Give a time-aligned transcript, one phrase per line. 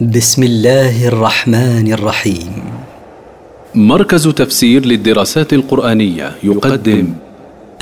[0.00, 2.64] بسم الله الرحمن الرحيم.
[3.74, 7.14] مركز تفسير للدراسات القرآنية يقدم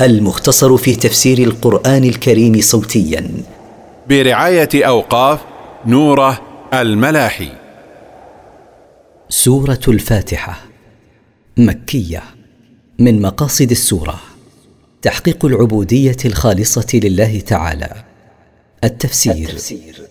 [0.01, 3.31] المختصر في تفسير القرآن الكريم صوتيا.
[4.09, 5.39] برعاية أوقاف
[5.85, 6.41] نوره
[6.73, 7.49] الملاحي.
[9.29, 10.59] سورة الفاتحة
[11.57, 12.23] مكية
[12.99, 14.19] من مقاصد السورة.
[15.01, 17.93] تحقيق العبودية الخالصة لله تعالى.
[18.83, 20.10] التفسير, التفسير.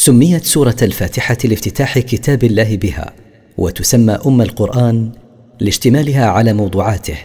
[0.00, 3.12] سميت سورة الفاتحة لافتتاح كتاب الله بها
[3.56, 5.12] وتسمى أم القرآن
[5.60, 7.16] لاشتمالها على موضوعاته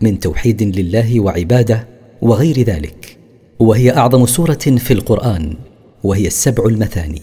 [0.00, 1.88] من توحيد لله وعبادة
[2.22, 3.16] وغير ذلك.
[3.58, 5.54] وهي أعظم سورة في القرآن
[6.04, 7.22] وهي السبع المثاني.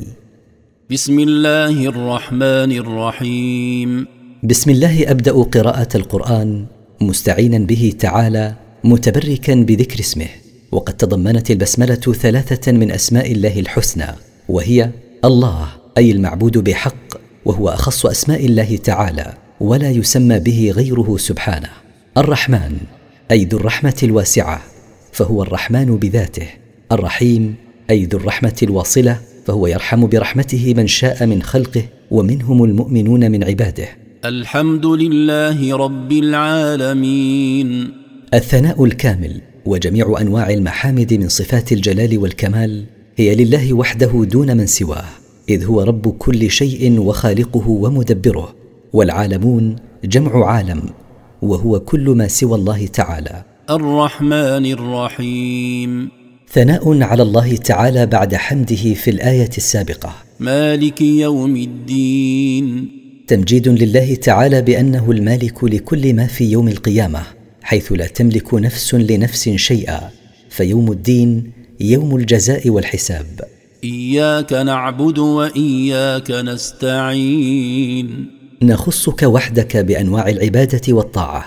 [0.91, 4.07] بسم الله الرحمن الرحيم.
[4.44, 6.66] بسم الله أبدأ قراءة القرآن
[7.02, 10.30] مستعينا به تعالى متبركا بذكر اسمه
[10.71, 14.16] وقد تضمنت البسملة ثلاثة من أسماء الله الحسنى
[14.49, 14.89] وهي
[15.25, 16.95] الله أي المعبود بحق
[17.45, 21.69] وهو أخص أسماء الله تعالى ولا يسمى به غيره سبحانه.
[22.17, 22.77] الرحمن
[23.31, 24.61] أي ذو الرحمة الواسعة
[25.11, 26.47] فهو الرحمن بذاته.
[26.91, 27.55] الرحيم
[27.89, 33.88] أي ذو الرحمة الواصلة فهو يرحم برحمته من شاء من خلقه ومنهم المؤمنون من عباده.
[34.25, 37.91] الحمد لله رب العالمين.
[38.33, 45.06] الثناء الكامل وجميع أنواع المحامد من صفات الجلال والكمال هي لله وحده دون من سواه
[45.50, 48.56] إذ هو رب كل شيء وخالقه ومدبره
[48.94, 50.81] والعالمون جمع عالم
[51.42, 53.44] وهو كل ما سوى الله تعالى.
[53.70, 56.09] الرحمن الرحيم.
[56.52, 60.16] ثناء على الله تعالى بعد حمده في الآية السابقة.
[60.40, 62.92] مالك يوم الدين.
[63.28, 67.23] تمجيد لله تعالى بأنه المالك لكل ما في يوم القيامة
[67.62, 70.09] حيث لا تملك نفس لنفس شيئا
[70.50, 73.41] فيوم الدين يوم الجزاء والحساب.
[73.83, 78.25] إياك نعبد وإياك نستعين.
[78.61, 81.45] نخصك وحدك بأنواع العبادة والطاعة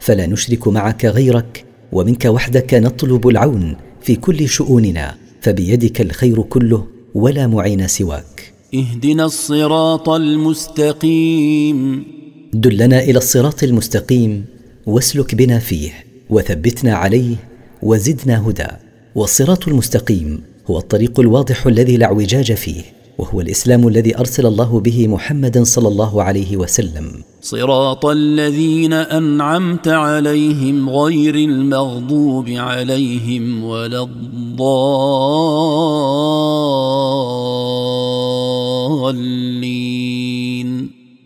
[0.00, 7.46] فلا نشرك معك غيرك ومنك وحدك نطلب العون في كل شؤوننا فبيدك الخير كله ولا
[7.46, 8.52] معين سواك.
[8.74, 12.04] اهدنا الصراط المستقيم.
[12.52, 14.44] دلنا إلى الصراط المستقيم
[14.86, 15.90] واسلك بنا فيه
[16.30, 17.36] وثبتنا عليه
[17.82, 18.89] وزدنا هدى.
[19.14, 20.40] والصراط المستقيم
[20.70, 22.82] هو الطريق الواضح الذي لا اعوجاج فيه
[23.18, 27.12] وهو الإسلام الذي أرسل الله به محمدا صلى الله عليه وسلم.
[27.42, 34.90] صراط الذين أنعمت عليهم غير المغضوب عليهم ولا الضالين.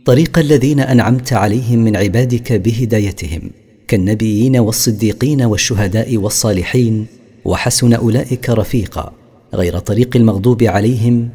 [0.04, 3.50] طريق الذين أنعمت عليهم من عبادك بهدايتهم
[3.88, 7.06] كالنبيين والصديقين والشهداء والصالحين
[7.44, 9.12] وحسن أولئك رفيقا
[9.54, 11.28] غير طريق المغضوب عليهم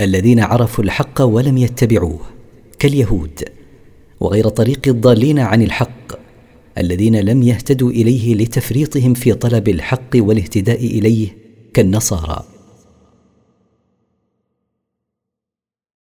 [0.00, 2.20] الذين عرفوا الحق ولم يتبعوه
[2.78, 3.44] كاليهود
[4.20, 6.18] وغير طريق الضالين عن الحق
[6.78, 11.28] الذين لم يهتدوا إليه لتفريطهم في طلب الحق والاهتداء إليه
[11.74, 12.44] كالنصارى.